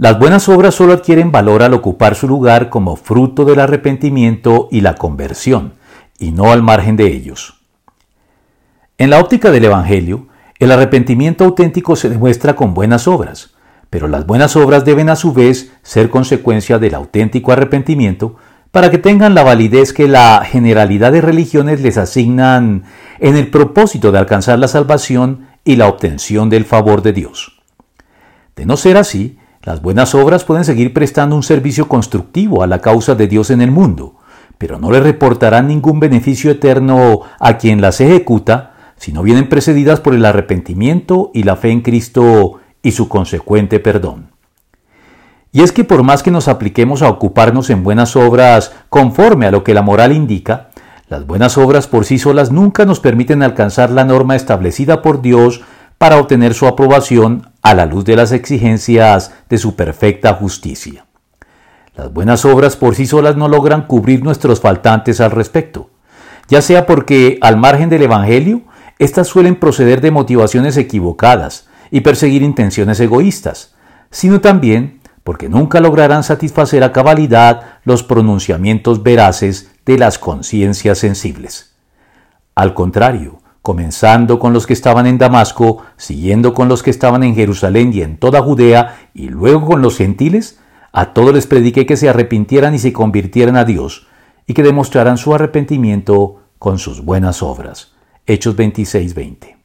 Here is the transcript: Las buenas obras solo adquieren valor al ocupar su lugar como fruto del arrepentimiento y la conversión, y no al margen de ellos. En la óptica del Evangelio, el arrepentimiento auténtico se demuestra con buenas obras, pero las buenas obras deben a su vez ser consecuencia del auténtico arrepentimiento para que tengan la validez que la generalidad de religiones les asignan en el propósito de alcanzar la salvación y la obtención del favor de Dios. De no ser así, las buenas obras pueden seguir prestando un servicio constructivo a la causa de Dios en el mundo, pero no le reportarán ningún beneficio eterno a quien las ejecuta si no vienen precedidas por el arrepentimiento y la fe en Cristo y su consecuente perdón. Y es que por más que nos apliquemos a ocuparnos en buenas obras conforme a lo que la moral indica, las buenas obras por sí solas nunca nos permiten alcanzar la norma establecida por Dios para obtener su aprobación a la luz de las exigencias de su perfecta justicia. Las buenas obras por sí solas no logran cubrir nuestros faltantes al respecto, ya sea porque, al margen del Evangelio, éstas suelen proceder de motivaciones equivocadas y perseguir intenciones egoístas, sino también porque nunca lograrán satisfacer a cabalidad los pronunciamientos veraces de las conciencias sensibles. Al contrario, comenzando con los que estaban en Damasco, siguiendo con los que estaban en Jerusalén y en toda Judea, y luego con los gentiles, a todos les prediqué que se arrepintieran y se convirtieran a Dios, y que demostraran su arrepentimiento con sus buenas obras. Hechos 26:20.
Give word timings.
Las 0.00 0.16
buenas 0.16 0.48
obras 0.48 0.76
solo 0.76 0.92
adquieren 0.92 1.32
valor 1.32 1.64
al 1.64 1.74
ocupar 1.74 2.14
su 2.14 2.28
lugar 2.28 2.70
como 2.70 2.94
fruto 2.94 3.44
del 3.44 3.58
arrepentimiento 3.58 4.68
y 4.70 4.80
la 4.80 4.94
conversión, 4.94 5.74
y 6.20 6.30
no 6.30 6.52
al 6.52 6.62
margen 6.62 6.94
de 6.94 7.08
ellos. 7.08 7.56
En 8.96 9.10
la 9.10 9.18
óptica 9.18 9.50
del 9.50 9.64
Evangelio, 9.64 10.28
el 10.60 10.70
arrepentimiento 10.70 11.42
auténtico 11.44 11.96
se 11.96 12.08
demuestra 12.08 12.54
con 12.54 12.74
buenas 12.74 13.08
obras, 13.08 13.56
pero 13.90 14.06
las 14.06 14.24
buenas 14.24 14.54
obras 14.54 14.84
deben 14.84 15.08
a 15.08 15.16
su 15.16 15.32
vez 15.32 15.72
ser 15.82 16.10
consecuencia 16.10 16.78
del 16.78 16.94
auténtico 16.94 17.50
arrepentimiento 17.50 18.36
para 18.70 18.92
que 18.92 18.98
tengan 18.98 19.34
la 19.34 19.42
validez 19.42 19.92
que 19.92 20.06
la 20.06 20.44
generalidad 20.44 21.10
de 21.10 21.22
religiones 21.22 21.80
les 21.80 21.98
asignan 21.98 22.84
en 23.18 23.34
el 23.34 23.50
propósito 23.50 24.12
de 24.12 24.18
alcanzar 24.20 24.60
la 24.60 24.68
salvación 24.68 25.48
y 25.64 25.74
la 25.74 25.88
obtención 25.88 26.50
del 26.50 26.66
favor 26.66 27.02
de 27.02 27.12
Dios. 27.12 27.60
De 28.54 28.64
no 28.64 28.76
ser 28.76 28.96
así, 28.96 29.37
las 29.68 29.82
buenas 29.82 30.14
obras 30.14 30.44
pueden 30.44 30.64
seguir 30.64 30.94
prestando 30.94 31.36
un 31.36 31.42
servicio 31.42 31.88
constructivo 31.88 32.62
a 32.62 32.66
la 32.66 32.78
causa 32.78 33.14
de 33.14 33.28
Dios 33.28 33.50
en 33.50 33.60
el 33.60 33.70
mundo, 33.70 34.14
pero 34.56 34.78
no 34.78 34.90
le 34.90 34.98
reportarán 34.98 35.68
ningún 35.68 36.00
beneficio 36.00 36.50
eterno 36.50 37.20
a 37.38 37.58
quien 37.58 37.82
las 37.82 38.00
ejecuta 38.00 38.72
si 38.96 39.12
no 39.12 39.22
vienen 39.22 39.50
precedidas 39.50 40.00
por 40.00 40.14
el 40.14 40.24
arrepentimiento 40.24 41.30
y 41.34 41.42
la 41.42 41.54
fe 41.54 41.68
en 41.68 41.82
Cristo 41.82 42.60
y 42.82 42.92
su 42.92 43.10
consecuente 43.10 43.78
perdón. 43.78 44.30
Y 45.52 45.60
es 45.60 45.72
que 45.72 45.84
por 45.84 46.02
más 46.02 46.22
que 46.22 46.30
nos 46.30 46.48
apliquemos 46.48 47.02
a 47.02 47.10
ocuparnos 47.10 47.68
en 47.68 47.84
buenas 47.84 48.16
obras 48.16 48.72
conforme 48.88 49.44
a 49.44 49.50
lo 49.50 49.64
que 49.64 49.74
la 49.74 49.82
moral 49.82 50.12
indica, 50.12 50.70
las 51.10 51.26
buenas 51.26 51.58
obras 51.58 51.86
por 51.88 52.06
sí 52.06 52.18
solas 52.18 52.50
nunca 52.50 52.86
nos 52.86 53.00
permiten 53.00 53.42
alcanzar 53.42 53.90
la 53.90 54.06
norma 54.06 54.34
establecida 54.34 55.02
por 55.02 55.20
Dios 55.20 55.60
para 55.98 56.16
obtener 56.16 56.54
su 56.54 56.66
aprobación 56.66 57.50
a 57.70 57.74
la 57.74 57.86
luz 57.86 58.04
de 58.04 58.16
las 58.16 58.32
exigencias 58.32 59.32
de 59.48 59.58
su 59.58 59.76
perfecta 59.76 60.34
justicia. 60.34 61.04
Las 61.94 62.12
buenas 62.12 62.44
obras 62.44 62.76
por 62.76 62.94
sí 62.94 63.06
solas 63.06 63.36
no 63.36 63.48
logran 63.48 63.86
cubrir 63.86 64.22
nuestros 64.22 64.60
faltantes 64.60 65.20
al 65.20 65.32
respecto, 65.32 65.90
ya 66.48 66.62
sea 66.62 66.86
porque, 66.86 67.38
al 67.42 67.56
margen 67.56 67.90
del 67.90 68.02
Evangelio, 68.02 68.62
éstas 68.98 69.26
suelen 69.28 69.56
proceder 69.56 70.00
de 70.00 70.10
motivaciones 70.10 70.76
equivocadas 70.76 71.68
y 71.90 72.00
perseguir 72.00 72.42
intenciones 72.42 73.00
egoístas, 73.00 73.74
sino 74.10 74.40
también 74.40 75.00
porque 75.22 75.50
nunca 75.50 75.80
lograrán 75.80 76.24
satisfacer 76.24 76.82
a 76.82 76.92
cabalidad 76.92 77.80
los 77.84 78.02
pronunciamientos 78.02 79.02
veraces 79.02 79.70
de 79.84 79.98
las 79.98 80.18
conciencias 80.18 80.98
sensibles. 80.98 81.74
Al 82.54 82.72
contrario, 82.72 83.37
comenzando 83.68 84.38
con 84.38 84.54
los 84.54 84.66
que 84.66 84.72
estaban 84.72 85.06
en 85.06 85.18
Damasco, 85.18 85.82
siguiendo 85.98 86.54
con 86.54 86.70
los 86.70 86.82
que 86.82 86.88
estaban 86.88 87.22
en 87.22 87.34
Jerusalén 87.34 87.92
y 87.92 88.00
en 88.00 88.16
toda 88.16 88.40
Judea, 88.40 88.96
y 89.12 89.28
luego 89.28 89.66
con 89.66 89.82
los 89.82 89.98
gentiles, 89.98 90.58
a 90.90 91.12
todos 91.12 91.34
les 91.34 91.46
prediqué 91.46 91.84
que 91.84 91.98
se 91.98 92.08
arrepintieran 92.08 92.74
y 92.74 92.78
se 92.78 92.94
convirtieran 92.94 93.56
a 93.56 93.66
Dios, 93.66 94.06
y 94.46 94.54
que 94.54 94.62
demostraran 94.62 95.18
su 95.18 95.34
arrepentimiento 95.34 96.40
con 96.58 96.78
sus 96.78 97.04
buenas 97.04 97.42
obras. 97.42 97.92
Hechos 98.26 98.56
26:20. 98.56 99.56